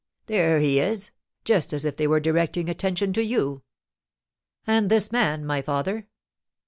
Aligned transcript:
There 0.25 0.59
he 0.59 0.79
is!' 0.79 1.11
just 1.45 1.73
as 1.73 1.85
if 1.85 1.95
they 1.95 2.07
were 2.07 2.19
directing 2.19 2.69
attention 2.71 3.13
to 3.13 3.23
you." 3.23 3.61
"And 4.65 4.89
this 4.89 5.11
man, 5.11 5.45
my 5.45 5.61
father?" 5.61 6.07